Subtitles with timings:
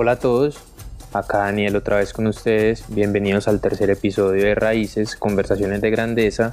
[0.00, 0.60] Hola a todos,
[1.12, 2.84] acá Daniel otra vez con ustedes.
[2.86, 6.52] Bienvenidos al tercer episodio de Raíces, Conversaciones de Grandeza,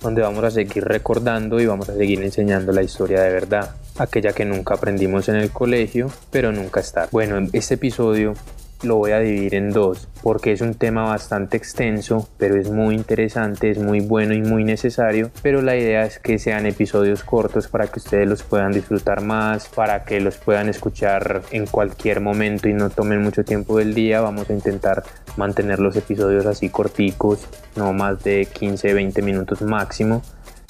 [0.00, 4.32] donde vamos a seguir recordando y vamos a seguir enseñando la historia de verdad, aquella
[4.32, 7.06] que nunca aprendimos en el colegio, pero nunca está.
[7.12, 8.34] Bueno, en este episodio
[8.82, 12.94] lo voy a dividir en dos porque es un tema bastante extenso pero es muy
[12.94, 15.30] interesante es muy bueno y muy necesario.
[15.42, 19.68] Pero la idea es que sean episodios cortos para que ustedes los puedan disfrutar más
[19.68, 24.20] para que los puedan escuchar en cualquier momento y no tomen mucho tiempo del día.
[24.20, 25.02] Vamos a intentar
[25.36, 30.22] mantener los episodios así corticos no más de 15 20 minutos máximo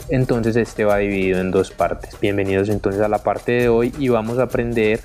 [0.09, 2.19] entonces este va dividido en dos partes.
[2.21, 5.01] Bienvenidos entonces a la parte de hoy y vamos a aprender,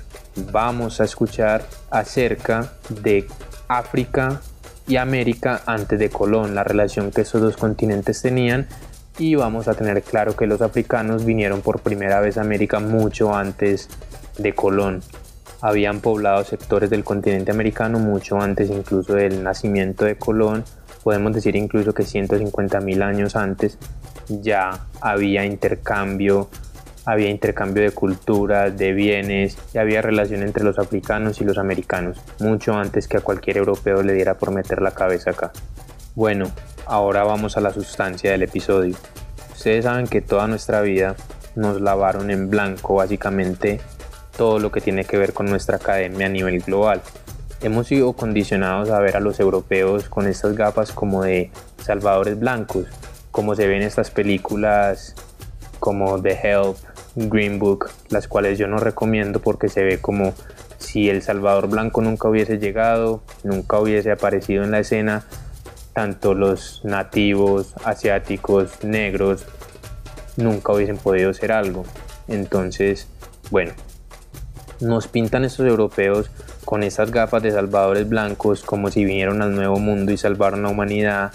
[0.50, 3.26] vamos a escuchar acerca de
[3.68, 4.40] África
[4.88, 8.66] y América antes de Colón, la relación que estos dos continentes tenían
[9.18, 13.34] y vamos a tener claro que los africanos vinieron por primera vez a América mucho
[13.34, 13.88] antes
[14.38, 15.02] de Colón.
[15.60, 20.64] Habían poblado sectores del continente americano mucho antes incluso del nacimiento de Colón,
[21.02, 23.78] podemos decir incluso que 150 mil años antes
[24.28, 26.48] ya había intercambio,
[27.04, 32.18] había intercambio de culturas, de bienes, y había relación entre los africanos y los americanos,
[32.40, 35.52] mucho antes que a cualquier europeo le diera por meter la cabeza acá.
[36.14, 36.50] Bueno,
[36.86, 38.96] ahora vamos a la sustancia del episodio.
[39.52, 41.16] Ustedes saben que toda nuestra vida
[41.54, 43.80] nos lavaron en blanco básicamente
[44.36, 47.02] todo lo que tiene que ver con nuestra academia a nivel global.
[47.62, 51.50] Hemos sido condicionados a ver a los europeos con estas gafas como de
[51.82, 52.86] salvadores blancos,
[53.36, 55.14] como se ven estas películas
[55.78, 56.78] como The Help,
[57.16, 60.32] Green Book, las cuales yo no recomiendo porque se ve como
[60.78, 65.26] si El Salvador Blanco nunca hubiese llegado, nunca hubiese aparecido en la escena,
[65.92, 69.44] tanto los nativos, asiáticos, negros,
[70.38, 71.84] nunca hubiesen podido ser algo.
[72.28, 73.06] Entonces,
[73.50, 73.74] bueno,
[74.80, 76.30] nos pintan estos europeos
[76.64, 80.62] con estas gafas de salvadores blancos como si vinieron al nuevo mundo y salvaron a
[80.62, 81.32] la humanidad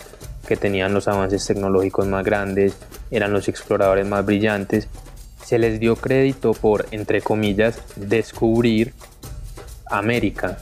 [0.47, 2.77] que tenían los avances tecnológicos más grandes,
[3.09, 4.87] eran los exploradores más brillantes,
[5.43, 8.93] se les dio crédito por, entre comillas, descubrir
[9.85, 10.57] América.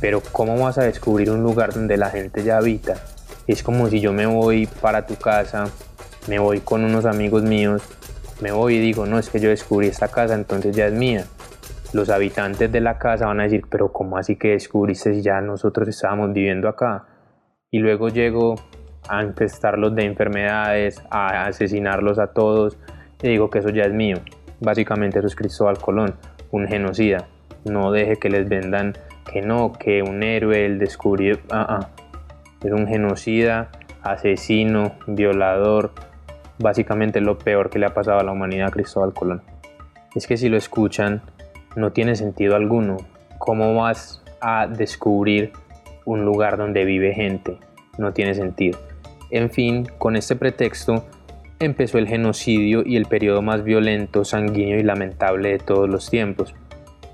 [0.00, 3.02] Pero ¿cómo vas a descubrir un lugar donde la gente ya habita?
[3.46, 5.64] Es como si yo me voy para tu casa,
[6.28, 7.82] me voy con unos amigos míos,
[8.40, 11.24] me voy y digo, no, es que yo descubrí esta casa, entonces ya es mía.
[11.92, 15.40] Los habitantes de la casa van a decir, pero ¿cómo así que descubriste si ya
[15.40, 17.06] nosotros estábamos viviendo acá?
[17.70, 18.56] Y luego llego
[19.08, 22.76] a infestarlos de enfermedades, a asesinarlos a todos.
[23.22, 24.18] Y digo que eso ya es mío.
[24.60, 26.14] Básicamente eso es Cristóbal Colón,
[26.50, 27.28] un genocida.
[27.64, 28.94] No deje que les vendan
[29.30, 31.38] que no, que un héroe, el descubrió.
[31.50, 31.88] Ah, ah.
[32.64, 33.70] Es un genocida,
[34.02, 35.92] asesino, violador.
[36.58, 39.42] Básicamente lo peor que le ha pasado a la humanidad a Cristóbal Colón.
[40.14, 41.22] Es que si lo escuchan,
[41.76, 42.96] no tiene sentido alguno.
[43.38, 45.52] ¿Cómo vas a descubrir
[46.04, 47.58] un lugar donde vive gente?
[47.98, 48.78] No tiene sentido.
[49.30, 51.04] En fin, con este pretexto
[51.60, 56.54] empezó el genocidio y el periodo más violento, sanguíneo y lamentable de todos los tiempos.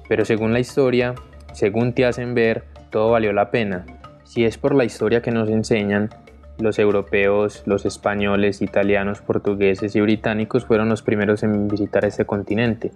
[0.08, 1.14] Pero según la historia,
[1.52, 3.86] según te hacen ver, todo valió la pena.
[4.24, 6.10] Si es por la historia que nos enseñan,
[6.58, 12.92] los europeos, los españoles, italianos, portugueses y británicos fueron los primeros en visitar este continente.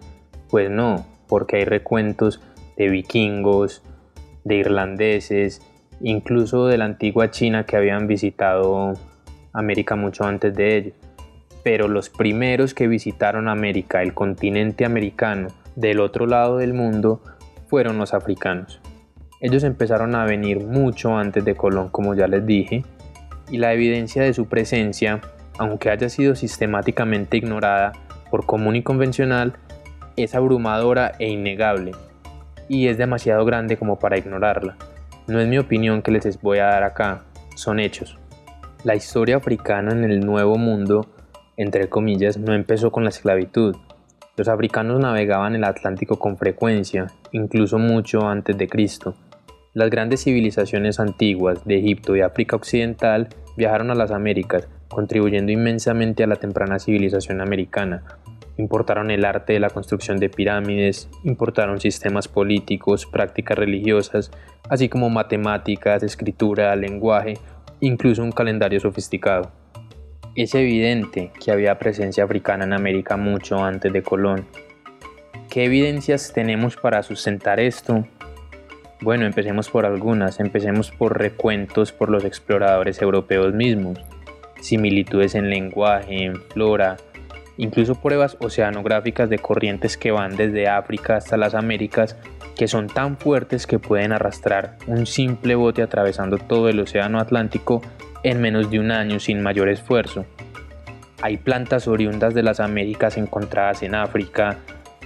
[0.48, 2.40] Pues no, porque hay recuentos
[2.76, 3.82] de vikingos,
[4.44, 5.60] de irlandeses,
[6.00, 8.94] incluso de la antigua China que habían visitado
[9.52, 10.94] América mucho antes de ellos.
[11.62, 17.20] Pero los primeros que visitaron América, el continente americano, del otro lado del mundo,
[17.68, 18.80] fueron los africanos.
[19.40, 22.84] Ellos empezaron a venir mucho antes de Colón, como ya les dije,
[23.50, 25.20] y la evidencia de su presencia,
[25.58, 27.92] aunque haya sido sistemáticamente ignorada
[28.30, 29.54] por común y convencional,
[30.16, 31.92] es abrumadora e innegable,
[32.68, 34.76] y es demasiado grande como para ignorarla.
[35.28, 37.24] No es mi opinión que les voy a dar acá,
[37.54, 38.18] son hechos.
[38.82, 41.06] La historia africana en el Nuevo Mundo,
[41.58, 43.76] entre comillas, no empezó con la esclavitud.
[44.38, 49.16] Los africanos navegaban el Atlántico con frecuencia, incluso mucho antes de Cristo.
[49.74, 56.24] Las grandes civilizaciones antiguas de Egipto y África Occidental viajaron a las Américas, contribuyendo inmensamente
[56.24, 58.02] a la temprana civilización americana.
[58.58, 64.32] Importaron el arte de la construcción de pirámides, importaron sistemas políticos, prácticas religiosas,
[64.68, 67.34] así como matemáticas, escritura, lenguaje,
[67.78, 69.52] incluso un calendario sofisticado.
[70.34, 74.44] Es evidente que había presencia africana en América mucho antes de Colón.
[75.48, 78.06] ¿Qué evidencias tenemos para sustentar esto?
[79.00, 84.00] Bueno, empecemos por algunas, empecemos por recuentos por los exploradores europeos mismos,
[84.60, 86.96] similitudes en lenguaje, en flora,
[87.58, 92.16] incluso pruebas oceanográficas de corrientes que van desde África hasta las Américas
[92.56, 97.82] que son tan fuertes que pueden arrastrar un simple bote atravesando todo el Océano Atlántico
[98.22, 100.24] en menos de un año sin mayor esfuerzo.
[101.20, 104.58] Hay plantas oriundas de las Américas encontradas en África,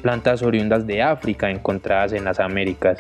[0.03, 2.99] plantas oriundas de África encontradas en las Américas.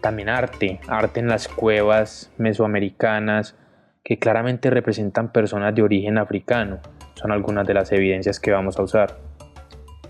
[0.00, 3.56] También arte, arte en las cuevas mesoamericanas
[4.04, 6.78] que claramente representan personas de origen africano.
[7.18, 9.18] Son algunas de las evidencias que vamos a usar.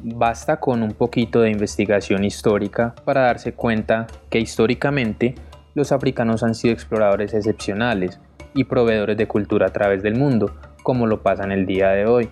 [0.01, 5.35] Basta con un poquito de investigación histórica para darse cuenta que históricamente
[5.75, 8.21] los africanos han sido exploradores excepcionales
[8.55, 12.07] y proveedores de cultura a través del mundo, como lo pasa en el día de
[12.07, 12.29] hoy.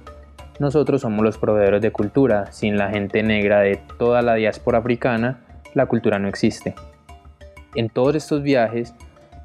[0.58, 5.40] Nosotros somos los proveedores de cultura, sin la gente negra de toda la diáspora africana,
[5.74, 6.74] la cultura no existe.
[7.74, 8.94] En todos estos viajes,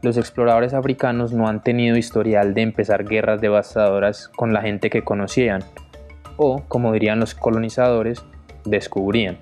[0.02, 5.04] los exploradores africanos no han tenido historial de empezar guerras devastadoras con la gente que
[5.04, 5.64] conocían,
[6.38, 8.24] o, como dirían los colonizadores,
[8.66, 9.38] descubrían.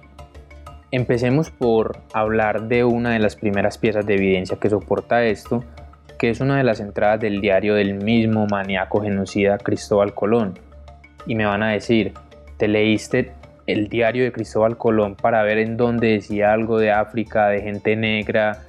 [0.92, 5.64] Empecemos por hablar de una de las primeras piezas de evidencia que soporta esto,
[6.18, 10.60] que es una de las entradas del diario del mismo maníaco genocida Cristóbal Colón.
[11.26, 12.14] Y me van a decir,
[12.58, 13.32] ¿te leíste
[13.68, 17.96] el diario de Cristóbal Colón para ver en dónde decía algo de África, de gente
[17.96, 18.69] negra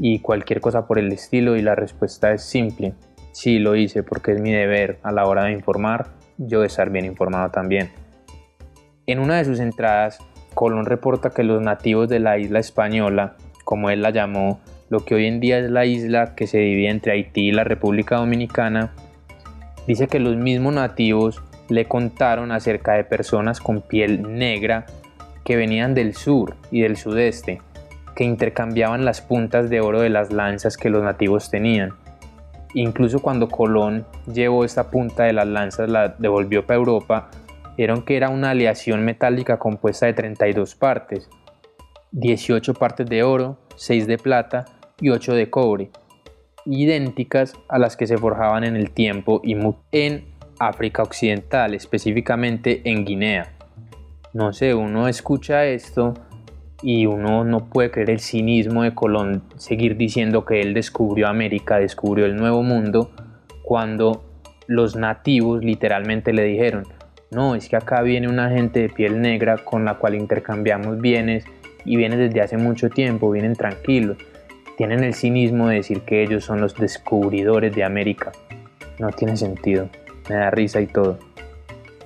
[0.00, 1.56] y cualquier cosa por el estilo?
[1.56, 2.94] Y la respuesta es simple,
[3.32, 6.90] sí lo hice porque es mi deber a la hora de informar yo de estar
[6.90, 7.90] bien informado también.
[9.06, 10.18] En una de sus entradas,
[10.54, 15.14] Colón reporta que los nativos de la isla española, como él la llamó, lo que
[15.14, 18.92] hoy en día es la isla que se divide entre Haití y la República Dominicana,
[19.86, 24.86] dice que los mismos nativos le contaron acerca de personas con piel negra
[25.44, 27.60] que venían del sur y del sudeste,
[28.20, 31.94] que intercambiaban las puntas de oro de las lanzas que los nativos tenían
[32.74, 37.30] Incluso cuando Colón llevó esta punta de las lanzas, la devolvió para Europa,
[37.78, 41.30] vieron que era una aleación metálica compuesta de 32 partes,
[42.12, 44.66] 18 partes de oro, 6 de plata
[45.00, 45.90] y 8 de cobre,
[46.66, 49.56] idénticas a las que se forjaban en el tiempo y
[49.92, 50.26] en
[50.58, 53.50] África Occidental, específicamente en Guinea.
[54.34, 56.12] No sé, uno escucha esto
[56.82, 61.78] y uno no puede creer el cinismo de Colón seguir diciendo que él descubrió América,
[61.78, 63.10] descubrió el nuevo mundo,
[63.62, 64.24] cuando
[64.66, 66.84] los nativos literalmente le dijeron,
[67.30, 71.44] no, es que acá viene una gente de piel negra con la cual intercambiamos bienes
[71.84, 74.16] y vienen desde hace mucho tiempo, vienen tranquilos.
[74.76, 78.32] Tienen el cinismo de decir que ellos son los descubridores de América.
[78.98, 79.88] No tiene sentido,
[80.28, 81.18] me da risa y todo.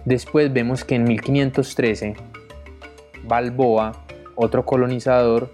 [0.04, 2.16] Después vemos que en 1513
[3.22, 4.03] Balboa
[4.36, 5.50] otro colonizador,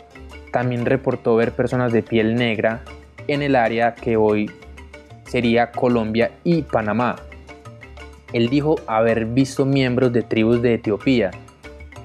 [0.53, 2.83] también reportó ver personas de piel negra
[3.29, 4.51] en el área que hoy
[5.25, 7.17] sería Colombia y Panamá.
[8.33, 11.31] Él dijo haber visto miembros de tribus de Etiopía.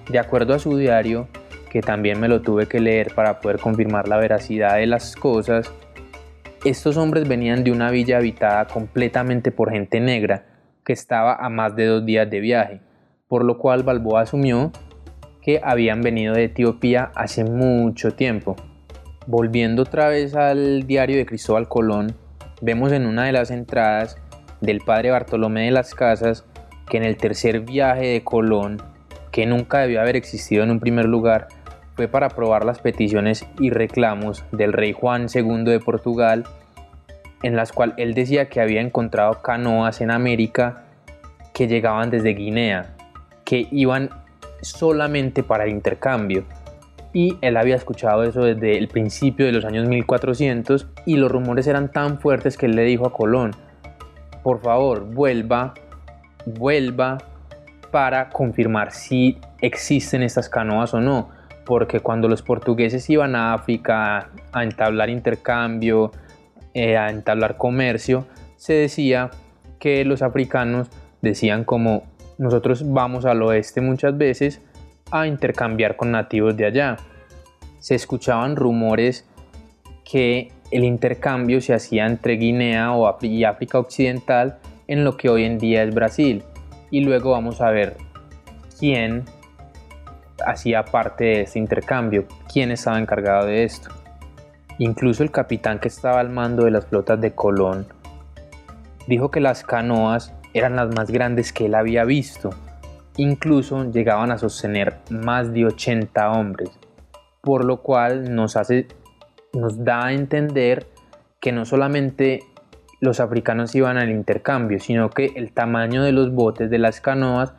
[0.09, 1.27] De acuerdo a su diario,
[1.69, 5.71] que también me lo tuve que leer para poder confirmar la veracidad de las cosas,
[6.63, 10.45] estos hombres venían de una villa habitada completamente por gente negra
[10.83, 12.81] que estaba a más de dos días de viaje,
[13.27, 14.71] por lo cual Balboa asumió
[15.63, 18.55] habían venido de Etiopía hace mucho tiempo.
[19.27, 22.15] Volviendo otra vez al diario de Cristóbal Colón,
[22.61, 24.17] vemos en una de las entradas
[24.61, 26.45] del padre Bartolomé de las Casas
[26.89, 28.81] que en el tercer viaje de Colón,
[29.31, 31.47] que nunca debió haber existido en un primer lugar,
[31.95, 36.43] fue para aprobar las peticiones y reclamos del rey Juan II de Portugal,
[37.41, 40.83] en las cuales él decía que había encontrado canoas en América
[41.53, 42.95] que llegaban desde Guinea,
[43.45, 44.09] que iban
[44.61, 46.45] solamente para el intercambio.
[47.13, 51.65] Y él había escuchado eso desde el principio de los años 1400 y los rumores
[51.67, 53.51] eran tan fuertes que él le dijo a Colón,
[54.43, 55.73] por favor, vuelva,
[56.45, 57.17] vuelva
[57.89, 61.29] para confirmar si existen estas canoas o no.
[61.65, 66.11] Porque cuando los portugueses iban a África a entablar intercambio,
[66.73, 69.31] eh, a entablar comercio, se decía
[69.79, 70.89] que los africanos
[71.21, 72.03] decían como
[72.37, 74.61] nosotros vamos al oeste muchas veces
[75.11, 76.97] a intercambiar con nativos de allá.
[77.79, 79.25] Se escuchaban rumores
[80.03, 85.57] que el intercambio se hacía entre Guinea y África Occidental en lo que hoy en
[85.57, 86.43] día es Brasil.
[86.91, 87.97] Y luego vamos a ver
[88.79, 89.23] quién
[90.45, 93.89] hacía parte de este intercambio, quién estaba encargado de esto.
[94.77, 97.87] Incluso el capitán que estaba al mando de las flotas de Colón
[99.07, 102.51] dijo que las canoas eran las más grandes que él había visto.
[103.17, 106.71] Incluso llegaban a sostener más de 80 hombres,
[107.41, 108.87] por lo cual nos, hace,
[109.53, 110.87] nos da a entender
[111.41, 112.39] que no solamente
[113.01, 117.53] los africanos iban al intercambio, sino que el tamaño de los botes de las canoas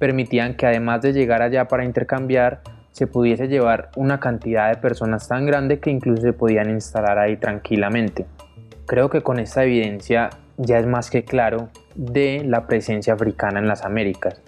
[0.00, 5.28] permitían que además de llegar allá para intercambiar, se pudiese llevar una cantidad de personas
[5.28, 8.26] tan grande que incluso se podían instalar ahí tranquilamente.
[8.86, 13.68] Creo que con esta evidencia ya es más que claro de la presencia africana en
[13.68, 14.42] las Américas.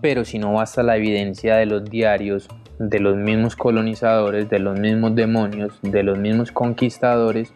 [0.00, 4.78] Pero si no basta la evidencia de los diarios, de los mismos colonizadores, de los
[4.78, 7.52] mismos demonios, de los mismos conquistadores,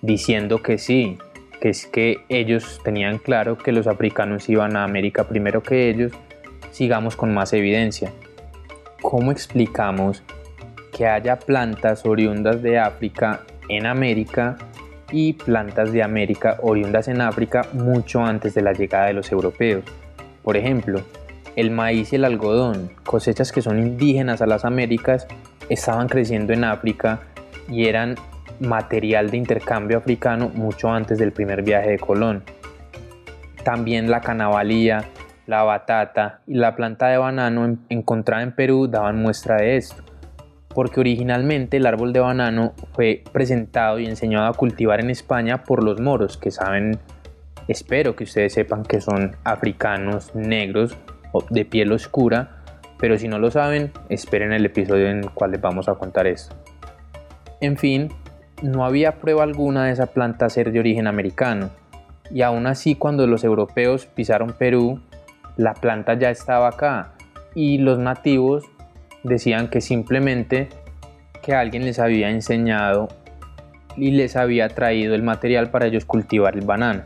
[0.00, 1.18] diciendo que sí,
[1.60, 6.12] que es que ellos tenían claro que los africanos iban a América primero que ellos,
[6.70, 8.12] sigamos con más evidencia.
[9.02, 10.22] ¿Cómo explicamos
[10.96, 14.56] que haya plantas oriundas de África en América
[15.10, 19.84] y plantas de América oriundas en África mucho antes de la llegada de los europeos?
[20.42, 21.00] Por ejemplo,
[21.56, 25.26] el maíz y el algodón, cosechas que son indígenas a las Américas,
[25.68, 27.20] estaban creciendo en África
[27.68, 28.14] y eran
[28.60, 32.42] material de intercambio africano mucho antes del primer viaje de Colón.
[33.64, 35.04] También la canabalía,
[35.46, 40.02] la batata y la planta de banano encontrada en Perú daban muestra de esto,
[40.78, 45.82] porque originalmente el árbol de banano fue presentado y enseñado a cultivar en España por
[45.82, 47.00] los moros, que saben,
[47.66, 50.96] espero que ustedes sepan que son africanos negros
[51.50, 52.62] de piel oscura,
[52.96, 56.28] pero si no lo saben, esperen el episodio en el cual les vamos a contar
[56.28, 56.54] esto.
[57.60, 58.12] En fin,
[58.62, 61.70] no había prueba alguna de esa planta ser de origen americano,
[62.30, 65.00] y aún así cuando los europeos pisaron Perú,
[65.56, 67.14] la planta ya estaba acá,
[67.56, 68.62] y los nativos
[69.22, 70.68] decían que simplemente
[71.42, 73.08] que alguien les había enseñado
[73.96, 77.02] y les había traído el material para ellos cultivar el banano.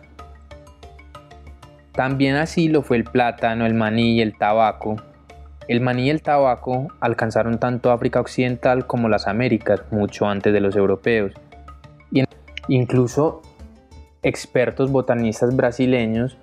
[1.93, 4.97] También así lo fue el plátano, el maní y el tabaco,
[5.69, 10.61] el maní y el tabaco alcanzaron tanto África Occidental como las Américas mucho antes de
[10.61, 11.33] los europeos.
[12.11, 12.25] Y
[12.69, 13.43] incluso
[14.23, 16.39] expertos botanistas brasileños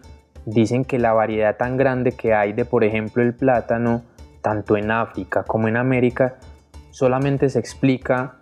[0.45, 4.03] dicen que la variedad tan grande que hay de, por ejemplo, el plátano,
[4.41, 6.35] tanto en África como en América,
[6.91, 8.35] solamente se explica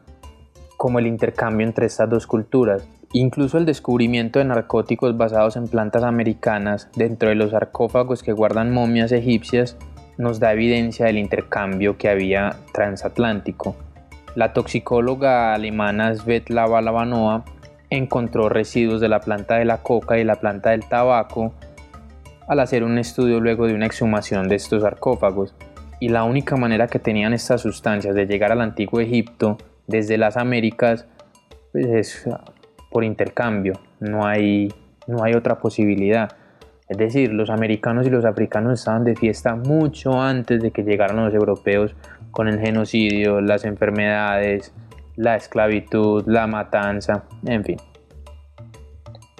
[0.77, 2.87] como el intercambio entre estas dos culturas.
[3.13, 8.73] Incluso el descubrimiento de narcóticos basados en plantas americanas dentro de los sarcófagos que guardan
[8.73, 9.77] momias egipcias
[10.17, 13.75] nos da evidencia del intercambio que había transatlántico.
[14.35, 17.45] La toxicóloga alemana Svetlana Lavanova
[17.89, 21.53] encontró residuos de la planta de la coca y la planta del tabaco
[22.47, 25.53] al hacer un estudio luego de una exhumación de estos sarcófagos.
[25.99, 30.37] Y la única manera que tenían estas sustancias de llegar al antiguo Egipto desde las
[30.37, 31.07] Américas
[31.71, 32.29] pues, es
[32.91, 34.73] por intercambio, no hay,
[35.07, 36.29] no hay otra posibilidad.
[36.87, 41.17] Es decir, los americanos y los africanos estaban de fiesta mucho antes de que llegaran
[41.17, 41.95] los europeos
[42.31, 44.73] con el genocidio, las enfermedades,
[45.15, 47.77] la esclavitud, la matanza, en fin.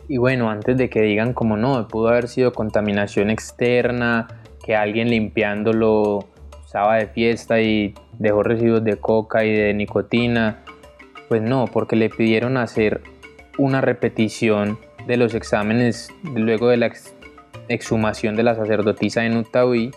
[0.10, 4.28] Y bueno, antes de que digan como no, pudo haber sido contaminación externa,
[4.64, 6.28] que alguien limpiándolo
[6.68, 10.66] estaba de fiesta y dejó residuos de coca y de nicotina,
[11.30, 13.04] pues no, porque le pidieron hacer
[13.58, 16.92] una repetición de los exámenes luego de la
[17.70, 19.92] exhumación de la sacerdotisa en Utahui,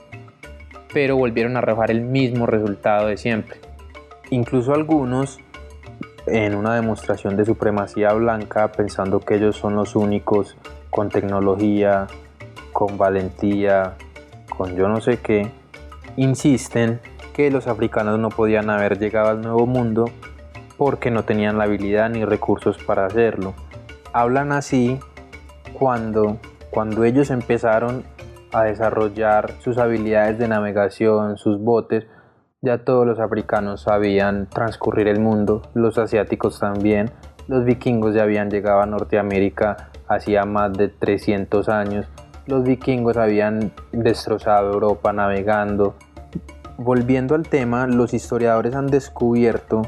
[0.95, 3.57] pero volvieron a arrojar el mismo resultado de siempre.
[4.31, 5.41] Incluso algunos,
[6.29, 10.57] en una demostración de supremacía blanca, pensando que ellos son los únicos
[10.89, 12.07] con tecnología,
[12.73, 13.95] con valentía,
[14.49, 15.51] con yo no sé qué,
[16.17, 17.01] insisten
[17.35, 20.07] que los africanos no podían haber llegado al nuevo mundo
[20.77, 23.55] porque no tenían la habilidad ni recursos para hacerlo.
[24.13, 24.99] Hablan así
[25.73, 26.39] cuando
[26.71, 28.05] cuando ellos empezaron
[28.53, 32.07] a desarrollar sus habilidades de navegación, sus botes,
[32.63, 37.11] ya todos los africanos sabían transcurrir el mundo, los asiáticos también,
[37.49, 42.07] los vikingos ya habían llegado a Norteamérica hacía más de 300 años,
[42.47, 45.95] los vikingos habían destrozado Europa navegando.
[46.77, 49.83] Volviendo al tema, los historiadores han descubierto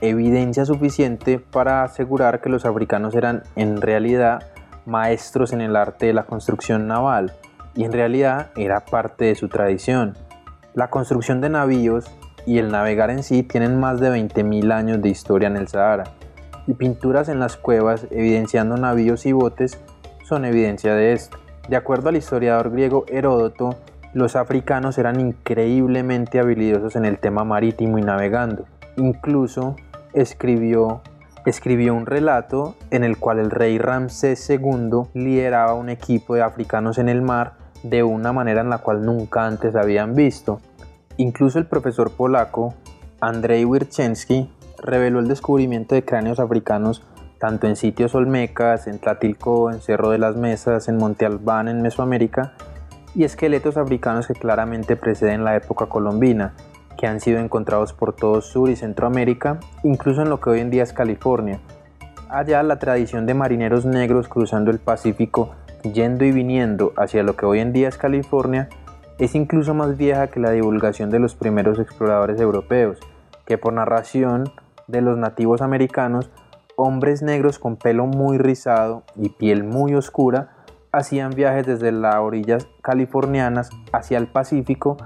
[0.00, 4.42] evidencia suficiente para asegurar que los africanos eran en realidad
[4.84, 7.32] maestros en el arte de la construcción naval
[7.74, 10.16] y en realidad era parte de su tradición.
[10.74, 12.10] La construcción de navíos
[12.46, 16.04] y el navegar en sí tienen más de 20.000 años de historia en el Sahara
[16.66, 19.80] y pinturas en las cuevas evidenciando navíos y botes
[20.24, 21.38] son evidencia de esto.
[21.68, 23.76] De acuerdo al historiador griego Heródoto,
[24.12, 28.66] los africanos eran increíblemente habilidosos en el tema marítimo y navegando.
[28.96, 29.76] Incluso
[30.12, 31.02] escribió
[31.46, 36.98] escribió un relato en el cual el rey Ramsés II lideraba un equipo de africanos
[36.98, 37.54] en el mar
[37.84, 40.60] de una manera en la cual nunca antes habían visto.
[41.16, 42.74] Incluso el profesor polaco
[43.20, 44.50] Andrzej Wirczewski
[44.82, 47.04] reveló el descubrimiento de cráneos africanos
[47.38, 51.82] tanto en sitios olmecas, en Tlatilco, en Cerro de las Mesas, en Monte Albán, en
[51.82, 52.52] Mesoamérica,
[53.14, 56.54] y esqueletos africanos que claramente preceden la época colombina,
[56.96, 60.70] que han sido encontrados por todo Sur y Centroamérica, incluso en lo que hoy en
[60.70, 61.60] día es California.
[62.28, 67.46] Allá la tradición de marineros negros cruzando el Pacífico, yendo y viniendo hacia lo que
[67.46, 68.68] hoy en día es California,
[69.18, 72.98] es incluso más vieja que la divulgación de los primeros exploradores europeos,
[73.46, 74.52] que por narración
[74.88, 76.30] de los nativos americanos,
[76.76, 80.50] hombres negros con pelo muy rizado y piel muy oscura
[80.92, 84.96] hacían viajes desde las orillas californianas hacia el Pacífico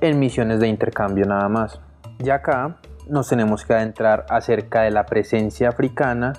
[0.00, 1.80] en misiones de intercambio nada más.
[2.18, 2.76] Ya acá
[3.08, 6.32] nos tenemos que adentrar acerca de la presencia africana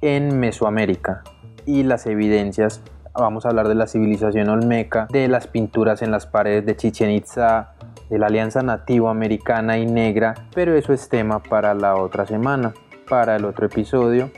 [0.00, 1.22] en Mesoamérica
[1.64, 2.82] y las evidencias.
[3.14, 7.10] Vamos a hablar de la civilización olmeca, de las pinturas en las paredes de Chichen
[7.10, 7.72] Itza,
[8.10, 12.74] de la alianza nativo americana y negra, pero eso es tema para la otra semana,
[13.08, 14.30] para el otro episodio,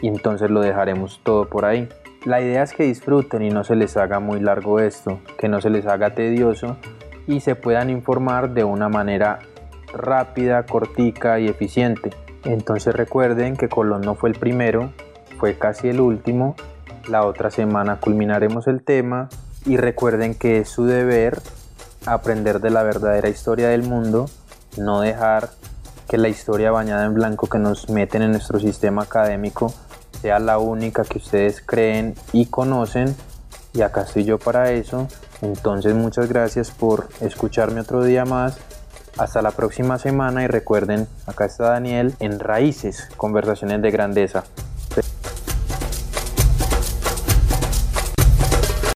[0.00, 1.88] y entonces lo dejaremos todo por ahí.
[2.24, 5.60] La idea es que disfruten y no se les haga muy largo esto, que no
[5.60, 6.76] se les haga tedioso
[7.26, 9.38] y se puedan informar de una manera
[9.92, 12.10] rápida, cortica y eficiente.
[12.44, 14.92] Entonces recuerden que Colón no fue el primero,
[15.38, 16.56] fue casi el último.
[17.08, 19.28] La otra semana culminaremos el tema
[19.64, 21.38] y recuerden que es su deber
[22.06, 24.26] aprender de la verdadera historia del mundo,
[24.76, 25.50] no dejar
[26.08, 29.72] que la historia bañada en blanco que nos meten en nuestro sistema académico
[30.20, 33.14] sea la única que ustedes creen y conocen.
[33.72, 35.08] Y acá estoy yo para eso
[35.42, 38.58] entonces muchas gracias por escucharme otro día más.
[39.18, 44.44] Hasta la próxima semana y recuerden, acá está Daniel en Raíces, Conversaciones de Grandeza.